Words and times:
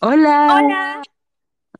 Hola, 0.00 0.46
Hola, 0.60 1.02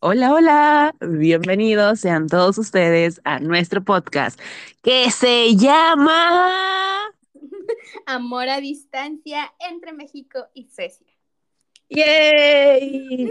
hola, 0.01 0.33
hola. 0.33 0.95
Bienvenidos 1.01 2.01
sean 2.01 2.29
todos 2.29 2.57
ustedes 2.57 3.21
a 3.25 3.41
nuestro 3.41 3.85
podcast 3.85 4.41
que 4.83 5.11
se 5.11 5.55
llama... 5.55 7.13
amor 8.07 8.49
a 8.49 8.61
distancia 8.61 9.53
entre 9.69 9.93
México 9.93 10.47
y 10.55 10.67
Suecia. 10.69 11.07
¡Yay! 11.91 13.31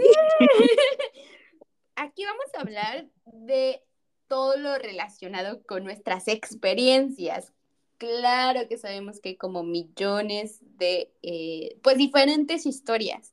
Aquí 1.96 2.24
vamos 2.24 2.46
a 2.56 2.60
hablar 2.60 3.08
de 3.24 3.82
todo 4.28 4.56
lo 4.56 4.78
relacionado 4.78 5.64
con 5.64 5.82
nuestras 5.82 6.28
experiencias. 6.28 7.52
Claro 7.98 8.68
que 8.68 8.78
sabemos 8.78 9.20
que 9.20 9.30
hay 9.30 9.36
como 9.36 9.64
millones 9.64 10.60
de, 10.76 11.12
eh, 11.22 11.78
pues, 11.82 11.96
diferentes 11.96 12.66
historias, 12.66 13.32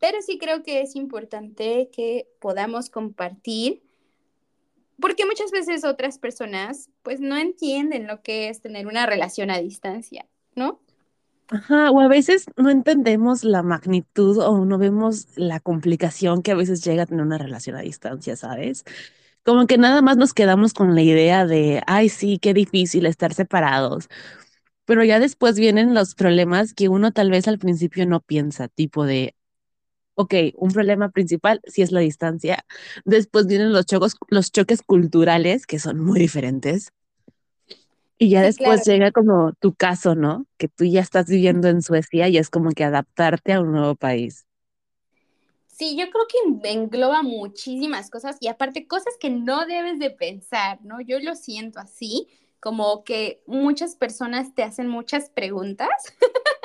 pero 0.00 0.22
sí 0.22 0.38
creo 0.38 0.62
que 0.62 0.80
es 0.82 0.96
importante 0.96 1.90
que 1.92 2.26
podamos 2.40 2.90
compartir, 2.90 3.82
porque 5.00 5.26
muchas 5.26 5.50
veces 5.50 5.84
otras 5.84 6.18
personas, 6.18 6.90
pues, 7.02 7.20
no 7.20 7.36
entienden 7.36 8.06
lo 8.06 8.22
que 8.22 8.48
es 8.48 8.60
tener 8.60 8.86
una 8.86 9.06
relación 9.06 9.50
a 9.50 9.58
distancia, 9.58 10.26
¿no? 10.54 10.80
Ajá, 11.48 11.90
o 11.90 12.00
a 12.00 12.08
veces 12.08 12.46
no 12.56 12.70
entendemos 12.70 13.42
la 13.42 13.62
magnitud 13.62 14.38
o 14.38 14.64
no 14.64 14.78
vemos 14.78 15.26
la 15.36 15.58
complicación 15.58 16.42
que 16.42 16.52
a 16.52 16.54
veces 16.54 16.84
llega 16.84 17.02
a 17.02 17.06
tener 17.06 17.24
una 17.24 17.38
relación 17.38 17.76
a 17.76 17.80
distancia, 17.80 18.36
¿sabes? 18.36 18.84
Como 19.44 19.66
que 19.66 19.78
nada 19.78 20.02
más 20.02 20.16
nos 20.16 20.34
quedamos 20.34 20.74
con 20.74 20.94
la 20.94 21.02
idea 21.02 21.46
de, 21.46 21.82
ay, 21.86 22.08
sí, 22.08 22.38
qué 22.38 22.54
difícil 22.54 23.06
estar 23.06 23.34
separados. 23.34 24.08
Pero 24.84 25.04
ya 25.04 25.20
después 25.20 25.58
vienen 25.58 25.94
los 25.94 26.14
problemas 26.14 26.74
que 26.74 26.88
uno 26.88 27.12
tal 27.12 27.30
vez 27.30 27.48
al 27.48 27.58
principio 27.58 28.06
no 28.06 28.20
piensa, 28.20 28.68
tipo 28.68 29.04
de, 29.06 29.34
ok, 30.20 30.34
un 30.56 30.70
problema 30.72 31.10
principal 31.10 31.60
sí 31.66 31.82
es 31.82 31.92
la 31.92 32.00
distancia. 32.00 32.64
Después 33.04 33.46
vienen 33.46 33.72
los 33.72 33.86
chocos, 33.86 34.16
los 34.28 34.52
choques 34.52 34.82
culturales, 34.82 35.66
que 35.66 35.78
son 35.78 36.00
muy 36.00 36.20
diferentes. 36.20 36.92
Y 38.18 38.30
ya 38.30 38.42
Sí, 38.42 38.42
después 38.42 38.84
claro. 38.84 38.84
llega 38.84 39.10
como 39.12 39.52
tu 39.54 39.74
caso, 39.74 40.14
¿no? 40.14 40.46
Que 40.58 40.68
tú 40.68 40.84
ya 40.84 41.00
estás 41.00 41.26
viviendo 41.26 41.68
en 41.68 41.82
Suecia 41.82 42.28
y 42.28 42.36
es 42.38 42.50
como 42.50 42.70
que 42.72 42.84
adaptarte 42.84 43.52
a 43.54 43.60
un 43.60 43.72
nuevo 43.72 43.94
país. 43.96 44.46
Sí, 45.66 45.96
yo 45.96 46.10
creo 46.10 46.26
que 46.62 46.70
engloba 46.72 47.22
muchísimas 47.22 48.10
cosas 48.10 48.36
y 48.40 48.48
aparte 48.48 48.86
cosas 48.86 49.14
que 49.18 49.30
no 49.30 49.64
debes 49.66 49.98
de 49.98 50.10
pensar, 50.10 50.78
¿no? 50.82 51.00
Yo 51.00 51.18
lo 51.20 51.34
siento 51.34 51.80
así, 51.80 52.28
como 52.60 53.02
que 53.04 53.42
muchas 53.46 53.96
personas 53.96 54.54
te 54.54 54.62
hacen 54.62 54.88
muchas 54.88 55.30
preguntas, 55.30 55.88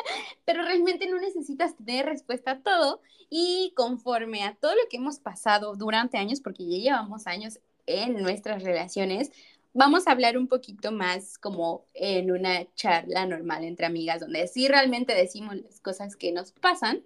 pero 0.46 0.64
realmente 0.64 1.08
no 1.08 1.20
necesitas 1.20 1.76
tener 1.78 2.06
respuesta 2.06 2.52
a 2.52 2.60
todo 2.62 3.02
y 3.30 3.74
conforme 3.76 4.44
a 4.44 4.56
todo 4.56 4.74
lo 4.74 4.88
que 4.90 4.98
hemos 4.98 5.20
pasado 5.20 5.76
durante 5.76 6.18
años, 6.18 6.42
porque 6.42 6.68
ya 6.68 6.78
llevamos 6.78 7.28
años 7.28 7.60
en 7.86 8.22
nuestras 8.22 8.64
relaciones, 8.64 9.32
vamos 9.74 10.08
a 10.08 10.12
hablar 10.12 10.38
un 10.38 10.48
poquito 10.48 10.92
más 10.92 11.38
como 11.38 11.86
en 11.94 12.32
una 12.32 12.66
charla 12.76 13.26
normal 13.26 13.64
entre 13.64 13.86
amigas, 13.86 14.22
donde 14.22 14.48
sí 14.48 14.68
realmente 14.68 15.14
decimos 15.14 15.56
las 15.58 15.80
cosas 15.82 16.16
que 16.16 16.32
nos 16.32 16.52
pasan 16.52 17.04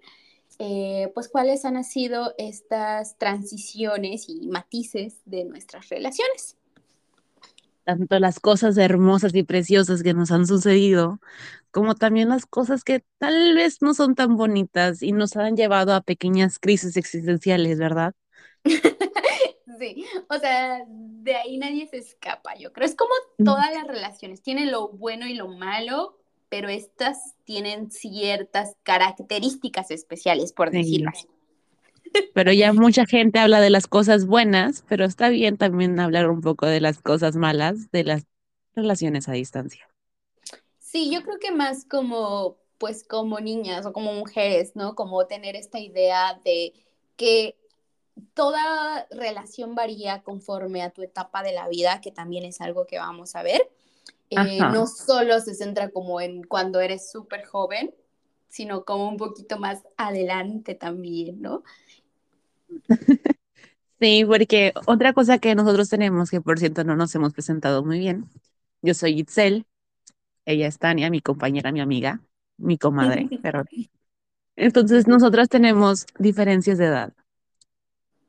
eh, 0.58 1.10
pues 1.14 1.28
cuáles 1.28 1.64
han 1.64 1.82
sido 1.84 2.34
estas 2.36 3.16
transiciones 3.16 4.28
y 4.28 4.46
matices 4.48 5.22
de 5.24 5.44
nuestras 5.44 5.88
relaciones. 5.88 6.58
Tanto 7.98 8.18
las 8.20 8.40
cosas 8.40 8.76
hermosas 8.78 9.34
y 9.34 9.42
preciosas 9.42 10.02
que 10.02 10.14
nos 10.14 10.30
han 10.32 10.46
sucedido, 10.46 11.20
como 11.72 11.94
también 11.96 12.28
las 12.30 12.46
cosas 12.46 12.84
que 12.84 13.04
tal 13.18 13.54
vez 13.56 13.82
no 13.82 13.94
son 13.94 14.14
tan 14.14 14.36
bonitas 14.36 15.02
y 15.02 15.12
nos 15.12 15.36
han 15.36 15.56
llevado 15.56 15.94
a 15.94 16.02
pequeñas 16.02 16.58
crisis 16.60 16.96
existenciales, 16.96 17.78
¿verdad? 17.78 18.14
sí, 19.78 20.04
o 20.28 20.38
sea, 20.38 20.84
de 20.88 21.34
ahí 21.36 21.58
nadie 21.58 21.86
se 21.88 21.98
escapa, 21.98 22.54
yo 22.56 22.72
creo. 22.72 22.86
Es 22.86 22.94
como 22.96 23.12
todas 23.42 23.72
las 23.72 23.86
relaciones, 23.86 24.42
tienen 24.42 24.70
lo 24.70 24.88
bueno 24.88 25.26
y 25.26 25.34
lo 25.34 25.48
malo, 25.48 26.18
pero 26.48 26.68
estas 26.68 27.34
tienen 27.44 27.90
ciertas 27.90 28.76
características 28.82 29.90
especiales, 29.90 30.52
por 30.52 30.70
decirlo 30.70 31.08
Sí. 31.08 31.14
así. 31.14 31.28
Pero 32.34 32.52
ya 32.52 32.72
mucha 32.72 33.06
gente 33.06 33.38
habla 33.38 33.60
de 33.60 33.70
las 33.70 33.86
cosas 33.86 34.26
buenas, 34.26 34.84
pero 34.88 35.04
está 35.04 35.28
bien 35.28 35.56
también 35.56 35.98
hablar 36.00 36.30
un 36.30 36.40
poco 36.40 36.66
de 36.66 36.80
las 36.80 37.00
cosas 37.00 37.36
malas 37.36 37.90
de 37.90 38.04
las 38.04 38.24
relaciones 38.74 39.28
a 39.28 39.32
distancia. 39.32 39.88
Sí, 40.78 41.10
yo 41.12 41.22
creo 41.22 41.38
que 41.38 41.52
más 41.52 41.84
como, 41.84 42.56
pues 42.78 43.04
como 43.04 43.40
niñas 43.40 43.86
o 43.86 43.92
como 43.92 44.12
mujeres, 44.12 44.74
¿no? 44.74 44.94
Como 44.94 45.26
tener 45.26 45.56
esta 45.56 45.78
idea 45.78 46.40
de 46.44 46.72
que 47.16 47.56
toda 48.34 49.06
relación 49.10 49.74
varía 49.74 50.22
conforme 50.22 50.82
a 50.82 50.90
tu 50.90 51.02
etapa 51.02 51.42
de 51.42 51.52
la 51.52 51.68
vida, 51.68 52.00
que 52.00 52.10
también 52.10 52.44
es 52.44 52.60
algo 52.60 52.86
que 52.86 52.98
vamos 52.98 53.36
a 53.36 53.42
ver. 53.42 53.70
Eh, 54.30 54.58
no 54.72 54.86
solo 54.86 55.40
se 55.40 55.54
centra 55.54 55.90
como 55.90 56.20
en 56.20 56.44
cuando 56.44 56.80
eres 56.80 57.10
súper 57.10 57.44
joven, 57.44 57.92
sino 58.48 58.84
como 58.84 59.08
un 59.08 59.16
poquito 59.16 59.58
más 59.58 59.82
adelante 59.96 60.74
también, 60.74 61.40
¿no? 61.40 61.62
Sí, 64.00 64.24
porque 64.24 64.72
otra 64.86 65.12
cosa 65.12 65.38
que 65.38 65.54
nosotros 65.54 65.90
tenemos, 65.90 66.30
que 66.30 66.40
por 66.40 66.58
cierto 66.58 66.84
no 66.84 66.96
nos 66.96 67.14
hemos 67.14 67.34
presentado 67.34 67.84
muy 67.84 67.98
bien, 67.98 68.30
yo 68.80 68.94
soy 68.94 69.20
Itzel, 69.20 69.66
ella 70.46 70.66
es 70.68 70.78
Tania, 70.78 71.10
mi 71.10 71.20
compañera, 71.20 71.70
mi 71.72 71.80
amiga, 71.80 72.22
mi 72.56 72.78
comadre, 72.78 73.28
pero 73.42 73.64
entonces 74.56 75.06
nosotras 75.06 75.48
tenemos 75.48 76.06
diferencias 76.18 76.78
de 76.78 76.86
edad. 76.86 77.12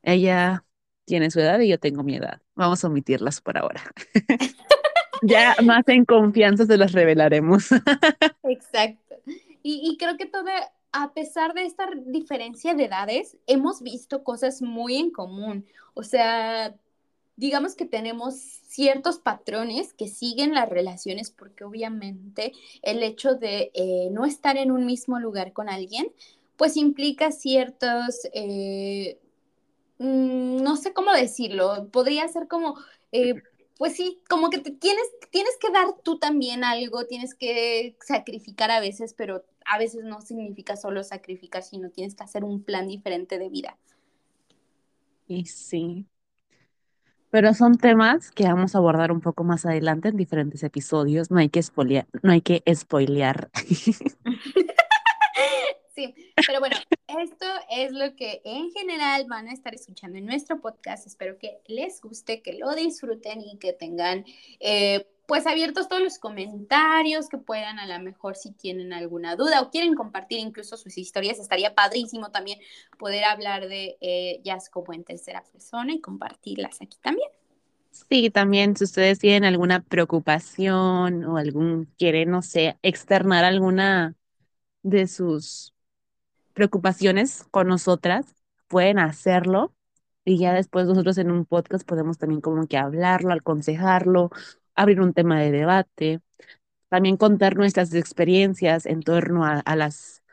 Ella 0.03 0.66
tiene 1.06 1.31
su 1.31 1.40
edad 1.40 1.59
y 1.59 1.69
yo 1.69 1.79
tengo 1.79 2.03
mi 2.03 2.16
edad. 2.16 2.41
Vamos 2.56 2.84
a 2.84 2.88
omitirlas 2.88 3.41
por 3.41 3.58
ahora. 3.58 3.81
Ya 5.23 5.56
más 5.63 5.88
en 5.88 6.03
confianza 6.06 6.66
se 6.66 6.78
las 6.78 6.94
revelaremos. 6.94 7.69
Exacto. 8.44 9.16
Y, 9.62 9.81
y 9.88 9.97
creo 9.97 10.18
que 10.18 10.25
toda, 10.25 10.52
a 10.91 11.13
pesar 11.13 11.53
de 11.53 11.66
esta 11.66 11.90
diferencia 12.06 12.74
de 12.74 12.85
edades, 12.85 13.38
hemos 13.47 13.81
visto 13.81 14.24
cosas 14.24 14.62
muy 14.62 14.97
en 14.97 15.12
común. 15.12 15.66
O 15.94 16.03
sea, 16.03 16.75
digamos 17.35 17.75
que 17.75 17.85
tenemos 17.85 18.35
ciertos 18.35 19.19
patrones 19.19 19.94
que 19.94 20.07
siguen 20.07 20.53
las 20.53 20.69
relaciones 20.69 21.31
porque 21.31 21.63
obviamente 21.63 22.53
el 22.81 23.03
hecho 23.03 23.35
de 23.35 23.72
eh, 23.74 24.09
no 24.12 24.25
estar 24.25 24.57
en 24.57 24.72
un 24.72 24.85
mismo 24.85 25.19
lugar 25.19 25.53
con 25.53 25.69
alguien, 25.69 26.12
pues 26.57 26.78
implica 26.78 27.31
ciertos, 27.31 28.28
eh, 28.34 29.18
mm, 29.97 30.62
no 30.62 30.75
sé 30.75 30.94
cómo 30.94 31.12
decirlo, 31.13 31.88
podría 31.91 32.28
ser 32.28 32.47
como, 32.47 32.78
eh, 33.12 33.41
pues 33.81 33.95
sí, 33.95 34.21
como 34.29 34.51
que 34.51 34.59
te 34.59 34.69
tienes, 34.69 35.03
tienes 35.31 35.57
que 35.59 35.71
dar 35.71 35.87
tú 36.03 36.19
también 36.19 36.63
algo, 36.63 37.07
tienes 37.07 37.33
que 37.33 37.97
sacrificar 38.05 38.69
a 38.69 38.79
veces, 38.79 39.15
pero 39.15 39.43
a 39.65 39.79
veces 39.79 40.03
no 40.03 40.21
significa 40.21 40.75
solo 40.75 41.03
sacrificar, 41.03 41.63
sino 41.63 41.89
tienes 41.89 42.13
que 42.13 42.23
hacer 42.23 42.43
un 42.43 42.61
plan 42.61 42.87
diferente 42.87 43.39
de 43.39 43.49
vida. 43.49 43.79
Y 45.27 45.47
sí, 45.47 46.05
pero 47.31 47.55
son 47.55 47.79
temas 47.79 48.29
que 48.29 48.43
vamos 48.43 48.75
a 48.75 48.77
abordar 48.77 49.11
un 49.11 49.19
poco 49.19 49.43
más 49.43 49.65
adelante 49.65 50.09
en 50.09 50.15
diferentes 50.15 50.61
episodios. 50.61 51.31
No 51.31 51.39
hay 51.39 51.49
que 51.49 51.63
spoilear, 51.63 52.05
no 52.21 52.33
hay 52.33 52.41
que 52.41 52.61
spoilear. 52.75 53.49
Sí, 55.93 56.15
pero 56.47 56.59
bueno, 56.59 56.77
es 57.71 57.93
lo 57.93 58.15
que 58.17 58.41
en 58.43 58.69
general 58.71 59.25
van 59.29 59.47
a 59.47 59.53
estar 59.53 59.73
escuchando 59.73 60.17
en 60.17 60.25
nuestro 60.25 60.59
podcast. 60.59 61.07
Espero 61.07 61.37
que 61.39 61.61
les 61.67 62.01
guste, 62.01 62.41
que 62.41 62.53
lo 62.53 62.75
disfruten 62.75 63.39
y 63.39 63.57
que 63.59 63.71
tengan 63.71 64.25
eh, 64.59 65.07
pues 65.25 65.47
abiertos 65.47 65.87
todos 65.87 66.01
los 66.03 66.19
comentarios, 66.19 67.29
que 67.29 67.37
puedan 67.37 67.79
a 67.79 67.87
lo 67.87 68.03
mejor 68.03 68.35
si 68.35 68.51
tienen 68.51 68.91
alguna 68.91 69.37
duda 69.37 69.61
o 69.61 69.71
quieren 69.71 69.95
compartir 69.95 70.39
incluso 70.39 70.75
sus 70.75 70.97
historias, 70.97 71.39
estaría 71.39 71.73
padrísimo 71.73 72.29
también 72.29 72.59
poder 72.99 73.23
hablar 73.23 73.69
de 73.69 73.97
eh, 74.01 74.41
ellas 74.43 74.69
como 74.69 74.91
en 74.93 75.05
tercera 75.05 75.41
persona 75.41 75.93
y 75.93 76.01
compartirlas 76.01 76.81
aquí 76.81 76.97
también. 77.01 77.29
Sí, 77.91 78.29
también 78.29 78.75
si 78.75 78.84
ustedes 78.84 79.19
tienen 79.19 79.46
alguna 79.46 79.81
preocupación 79.81 81.23
o 81.23 81.37
algún, 81.37 81.85
quieren, 81.97 82.31
no 82.31 82.41
sé, 82.41 82.78
externar 82.81 83.46
alguna 83.46 84.16
de 84.84 85.07
sus 85.07 85.71
preocupaciones 86.53 87.45
con 87.51 87.67
nosotras, 87.67 88.35
pueden 88.67 88.99
hacerlo 88.99 89.73
y 90.25 90.37
ya 90.37 90.53
después 90.53 90.87
nosotros 90.87 91.17
en 91.17 91.31
un 91.31 91.45
podcast 91.45 91.87
podemos 91.87 92.17
también 92.17 92.41
como 92.41 92.67
que 92.67 92.77
hablarlo, 92.77 93.33
aconsejarlo, 93.33 94.29
abrir 94.75 95.01
un 95.01 95.13
tema 95.13 95.39
de 95.39 95.51
debate, 95.51 96.21
también 96.89 97.17
contar 97.17 97.57
nuestras 97.57 97.93
experiencias 97.93 98.85
en 98.85 99.01
torno 99.01 99.45
a, 99.45 99.59
a 99.59 99.75
las 99.75 100.23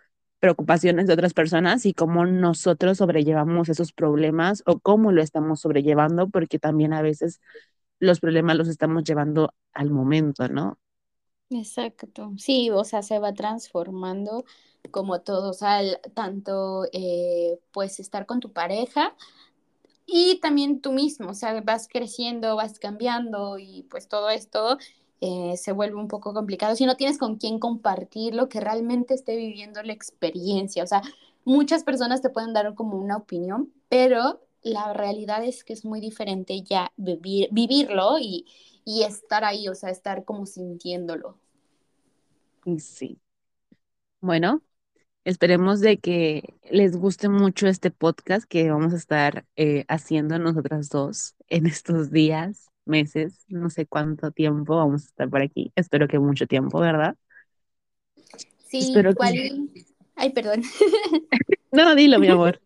preocupaciones 0.40 1.06
de 1.06 1.14
otras 1.14 1.34
personas 1.34 1.86
y 1.86 1.94
cómo 1.94 2.26
nosotros 2.26 2.98
sobrellevamos 2.98 3.68
esos 3.68 3.92
problemas 3.92 4.62
o 4.66 4.78
cómo 4.80 5.12
lo 5.12 5.22
estamos 5.22 5.60
sobrellevando, 5.60 6.28
porque 6.28 6.58
también 6.58 6.92
a 6.92 7.02
veces 7.02 7.40
los 8.00 8.20
problemas 8.20 8.56
los 8.56 8.68
estamos 8.68 9.04
llevando 9.04 9.52
al 9.72 9.90
momento, 9.90 10.48
¿no? 10.48 10.78
Exacto. 11.50 12.32
Sí, 12.36 12.70
o 12.70 12.84
sea, 12.84 13.02
se 13.02 13.18
va 13.18 13.32
transformando 13.32 14.44
como 14.90 15.20
todo, 15.22 15.50
o 15.50 15.52
sea, 15.54 15.80
el- 15.80 15.98
tanto 16.14 16.84
eh, 16.92 17.58
pues 17.72 18.00
estar 18.00 18.26
con 18.26 18.40
tu 18.40 18.52
pareja 18.52 19.16
y 20.06 20.40
también 20.40 20.80
tú 20.80 20.92
mismo, 20.92 21.30
o 21.30 21.34
sea, 21.34 21.60
vas 21.62 21.88
creciendo, 21.88 22.56
vas 22.56 22.78
cambiando 22.78 23.58
y 23.58 23.84
pues 23.90 24.08
todo 24.08 24.30
esto 24.30 24.78
eh, 25.20 25.56
se 25.56 25.72
vuelve 25.72 25.96
un 25.96 26.08
poco 26.08 26.34
complicado 26.34 26.76
si 26.76 26.86
no 26.86 26.96
tienes 26.96 27.18
con 27.18 27.36
quién 27.38 27.58
compartir 27.60 28.34
lo 28.34 28.48
que 28.48 28.60
realmente 28.60 29.14
esté 29.14 29.36
viviendo 29.36 29.82
la 29.82 29.92
experiencia. 29.94 30.84
O 30.84 30.86
sea, 30.86 31.02
muchas 31.44 31.84
personas 31.84 32.22
te 32.22 32.30
pueden 32.30 32.52
dar 32.52 32.74
como 32.74 32.98
una 32.98 33.16
opinión, 33.16 33.72
pero 33.88 34.40
la 34.62 34.92
realidad 34.92 35.44
es 35.44 35.64
que 35.64 35.72
es 35.72 35.84
muy 35.84 36.00
diferente 36.00 36.62
ya 36.62 36.92
vivir, 36.96 37.48
vivirlo 37.52 38.18
y, 38.18 38.46
y 38.88 39.02
estar 39.02 39.44
ahí, 39.44 39.69
o 39.69 39.75
sea, 39.75 39.90
estar 39.90 40.25
como 40.25 40.46
sintiéndolo. 40.46 41.38
Sí. 42.79 43.20
Bueno, 44.23 44.62
esperemos 45.25 45.81
de 45.81 45.99
que 45.99 46.55
les 46.70 46.96
guste 46.96 47.29
mucho 47.29 47.67
este 47.69 47.90
podcast 47.90 48.49
que 48.49 48.70
vamos 48.70 48.94
a 48.94 48.96
estar 48.96 49.44
eh, 49.56 49.85
haciendo 49.88 50.38
nosotras 50.38 50.88
dos 50.88 51.35
en 51.49 51.67
estos 51.67 52.11
días, 52.11 52.70
meses, 52.87 53.44
no 53.49 53.69
sé 53.69 53.85
cuánto 53.85 54.31
tiempo 54.31 54.76
vamos 54.76 55.02
a 55.02 55.08
estar 55.08 55.29
por 55.29 55.43
aquí. 55.43 55.70
Espero 55.76 56.08
que 56.08 56.19
mucho 56.19 56.46
tiempo, 56.46 56.81
¿verdad? 56.81 57.14
Sí, 58.69 58.79
Espero 58.79 59.11
igual. 59.11 59.35
que... 59.35 59.85
Ay, 60.14 60.31
perdón. 60.31 60.62
No, 61.70 61.94
dilo, 61.94 62.19
mi 62.19 62.29
amor. 62.29 62.62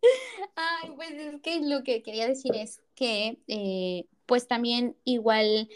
Ay, 0.54 0.92
pues 0.94 1.10
es 1.10 1.40
que 1.40 1.60
lo 1.62 1.82
que 1.82 2.04
quería 2.04 2.28
decir 2.28 2.54
es 2.54 2.80
que, 2.94 3.40
eh, 3.48 4.06
pues 4.26 4.46
también 4.46 4.96
igual 5.04 5.68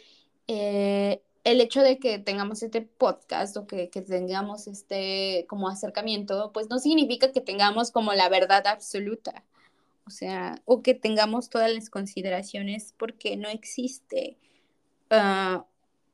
eh, 0.47 1.23
el 1.45 1.61
hecho 1.61 1.83
de 1.83 1.99
que 1.99 2.19
tengamos 2.19 2.62
este 2.62 2.83
podcast 2.83 3.56
o 3.56 3.67
que, 3.67 3.89
tengamos 3.89 4.67
este 4.67 5.47
como 5.49 5.69
acercamiento, 5.69 6.53
pues 6.53 6.69
no 6.69 6.79
significa 6.79 7.33
que 7.33 7.41
tengamos 7.41 7.91
como 7.91 8.12
la 8.12 8.29
verdad 8.29 8.67
absoluta, 8.67 9.45
o 10.06 10.11
sea, 10.11 10.61
o 10.65 10.83
que 10.83 10.95
tengamos 10.95 11.49
todas 11.50 11.73
las 11.73 11.91
consideraciones 11.91 12.95
porque 12.99 13.37
no 13.37 13.49
existe 13.49 14.37
ah, 15.11 15.65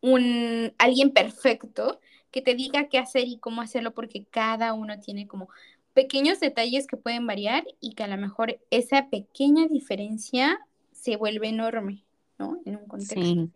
un 0.00 0.72
alguien 0.78 1.10
perfecto 1.12 2.00
que 2.30 2.42
te 2.42 2.54
diga 2.54 2.88
qué 2.88 2.98
hacer 2.98 3.26
y 3.28 3.38
cómo 3.38 3.62
hacerlo 3.62 3.94
porque 3.94 4.26
cada 4.30 4.72
uno 4.72 5.00
tiene 5.00 5.26
como 5.26 5.48
pequeños 5.94 6.40
detalles 6.40 6.86
que 6.86 6.96
pueden 6.96 7.26
variar 7.26 7.64
y 7.80 7.94
que 7.94 8.02
a 8.02 8.08
lo 8.08 8.16
mejor 8.18 8.60
esa 8.70 9.08
pequeña 9.08 9.66
diferencia 9.68 10.60
se 10.92 11.16
vuelve 11.16 11.48
enorme, 11.48 12.04
¿no? 12.38 12.60
En 12.64 12.76
un 12.76 12.86
contexto. 12.86 13.20
Sí. 13.22 13.52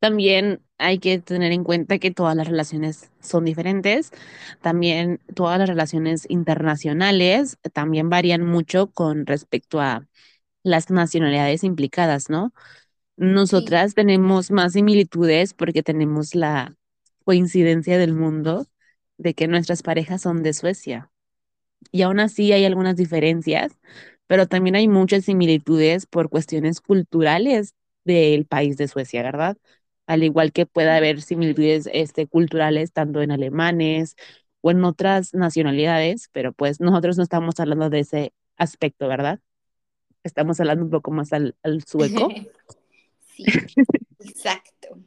También 0.00 0.62
hay 0.78 0.98
que 0.98 1.18
tener 1.20 1.52
en 1.52 1.64
cuenta 1.64 1.98
que 1.98 2.10
todas 2.10 2.36
las 2.36 2.48
relaciones 2.48 3.10
son 3.20 3.44
diferentes. 3.44 4.12
También 4.62 5.20
todas 5.34 5.58
las 5.58 5.68
relaciones 5.68 6.26
internacionales 6.30 7.58
también 7.72 8.08
varían 8.10 8.44
mucho 8.46 8.88
con 8.92 9.26
respecto 9.26 9.80
a 9.80 10.06
las 10.62 10.90
nacionalidades 10.90 11.64
implicadas, 11.64 12.30
¿no? 12.30 12.52
Sí, 13.16 13.16
Nosotras 13.16 13.94
tenemos 13.94 14.50
más 14.50 14.74
similitudes 14.74 15.54
porque 15.54 15.82
tenemos 15.82 16.34
la 16.34 16.76
coincidencia 17.24 17.98
del 17.98 18.14
mundo 18.14 18.66
de 19.18 19.34
que 19.34 19.48
nuestras 19.48 19.82
parejas 19.82 20.22
son 20.22 20.42
de 20.42 20.54
Suecia. 20.54 21.10
Y 21.92 22.02
aún 22.02 22.20
así 22.20 22.52
hay 22.52 22.64
algunas 22.64 22.96
diferencias, 22.96 23.78
pero 24.26 24.46
también 24.46 24.76
hay 24.76 24.88
muchas 24.88 25.24
similitudes 25.24 26.06
por 26.06 26.28
cuestiones 26.30 26.80
culturales 26.80 27.74
del 28.04 28.46
país 28.46 28.76
de 28.76 28.88
Suecia, 28.88 29.22
¿verdad? 29.22 29.56
Al 30.06 30.22
igual 30.24 30.52
que 30.52 30.66
puede 30.66 30.90
haber 30.90 31.22
similitudes 31.22 31.88
este, 31.92 32.26
culturales 32.26 32.92
tanto 32.92 33.22
en 33.22 33.30
alemanes 33.30 34.16
o 34.60 34.70
en 34.70 34.84
otras 34.84 35.34
nacionalidades, 35.34 36.28
pero 36.32 36.52
pues 36.52 36.80
nosotros 36.80 37.16
no 37.16 37.22
estamos 37.22 37.58
hablando 37.60 37.90
de 37.90 38.00
ese 38.00 38.32
aspecto, 38.56 39.08
¿verdad? 39.08 39.40
Estamos 40.24 40.60
hablando 40.60 40.84
un 40.84 40.90
poco 40.90 41.10
más 41.10 41.32
al, 41.32 41.56
al 41.62 41.84
sueco. 41.84 42.28
sí, 43.36 43.44
exacto. 44.18 44.98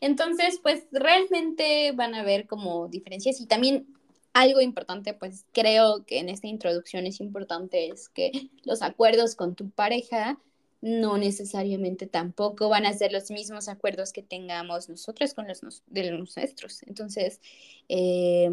Entonces, 0.00 0.60
pues 0.62 0.86
realmente 0.92 1.92
van 1.92 2.14
a 2.14 2.22
ver 2.22 2.46
como 2.46 2.88
diferencias 2.88 3.40
y 3.40 3.46
también 3.46 3.86
algo 4.32 4.60
importante, 4.60 5.14
pues 5.14 5.46
creo 5.52 6.04
que 6.04 6.18
en 6.18 6.28
esta 6.28 6.46
introducción 6.46 7.06
es 7.06 7.20
importante 7.20 7.88
es 7.88 8.08
que 8.08 8.30
los 8.64 8.82
acuerdos 8.82 9.34
con 9.34 9.54
tu 9.54 9.70
pareja 9.70 10.38
no 10.80 11.18
necesariamente 11.18 12.06
tampoco 12.06 12.68
van 12.68 12.86
a 12.86 12.92
ser 12.92 13.12
los 13.12 13.30
mismos 13.30 13.68
acuerdos 13.68 14.12
que 14.12 14.22
tengamos 14.22 14.88
nosotros 14.88 15.34
con 15.34 15.48
los 15.48 15.82
de 15.86 16.10
los 16.10 16.36
nuestros. 16.36 16.82
Entonces, 16.84 17.40
eh, 17.88 18.48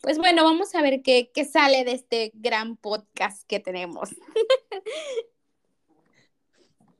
pues 0.00 0.18
bueno, 0.18 0.44
vamos 0.44 0.74
a 0.74 0.82
ver 0.82 1.02
qué, 1.02 1.30
qué 1.34 1.44
sale 1.44 1.84
de 1.84 1.92
este 1.92 2.30
gran 2.34 2.76
podcast 2.76 3.46
que 3.46 3.60
tenemos. 3.60 4.10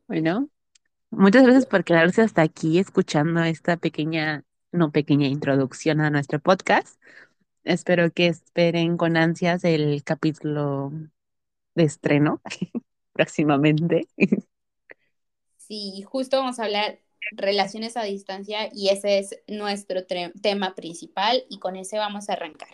Bueno, 0.09 0.49
muchas 1.11 1.43
gracias 1.43 1.67
por 1.67 1.83
quedarse 1.83 2.23
hasta 2.23 2.43
aquí 2.43 2.79
escuchando 2.79 3.43
esta 3.43 3.77
pequeña, 3.77 4.45
no 4.71 4.93
pequeña 4.93 5.27
introducción 5.27 6.01
a 6.01 6.11
nuestro 6.11 6.39
podcast. 6.39 7.01
Espero 7.65 8.12
que 8.12 8.29
esperen 8.29 8.97
con 8.97 9.17
ansias 9.17 9.65
el 9.65 10.05
capítulo 10.05 10.93
de 11.75 11.85
estreno 11.85 12.41
próximamente. 13.12 14.07
Sí, 15.67 16.03
justo 16.03 16.39
vamos 16.39 16.59
a 16.59 16.65
hablar 16.65 17.01
relaciones 17.33 17.97
a 17.97 18.05
distancia 18.05 18.69
y 18.73 18.91
ese 18.91 19.19
es 19.19 19.39
nuestro 19.49 20.05
tema 20.07 20.75
principal 20.75 21.43
y 21.49 21.59
con 21.59 21.77
ese 21.77 21.99
vamos 21.99 22.29
a 22.29 22.35
arrancar. 22.35 22.69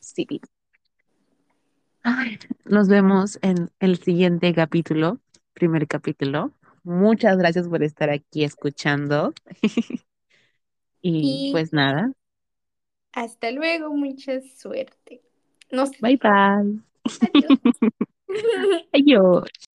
Sí. 0.00 0.26
Ay, 2.02 2.38
nos 2.64 2.88
vemos 2.88 3.38
en 3.42 3.70
el 3.78 3.98
siguiente 3.98 4.52
capítulo, 4.54 5.18
primer 5.54 5.86
capítulo. 5.86 6.52
Muchas 6.82 7.36
gracias 7.38 7.68
por 7.68 7.82
estar 7.82 8.10
aquí 8.10 8.44
escuchando. 8.44 9.32
Y 11.02 11.48
Y 11.48 11.52
pues 11.52 11.72
nada, 11.72 12.12
hasta 13.12 13.50
luego, 13.50 13.94
mucha 13.94 14.40
suerte. 14.40 15.22
Nos, 15.70 15.90
bye 16.00 16.16
bye. 16.16 16.80
adiós. 17.20 17.58
Adiós. 18.92 19.69